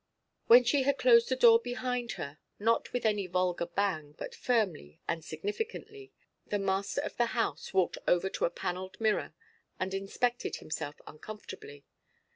When 0.47 0.63
she 0.63 0.81
had 0.81 0.97
closed 0.97 1.29
the 1.29 1.35
door 1.35 1.59
behind 1.59 2.13
her 2.13 2.39
(not 2.57 2.91
with 2.91 3.05
any 3.05 3.27
vulgar 3.27 3.67
bang, 3.67 4.15
but 4.17 4.33
firmly 4.33 4.99
and 5.07 5.23
significantly), 5.23 6.11
the 6.47 6.57
master 6.57 7.01
of 7.01 7.17
the 7.17 7.27
house 7.37 7.71
walked 7.71 7.99
over 8.07 8.27
to 8.27 8.45
a 8.45 8.49
panelled 8.49 8.99
mirror, 8.99 9.35
and 9.79 9.93
inspected 9.93 10.55
himself 10.55 10.95
uncomfortably. 11.05 11.85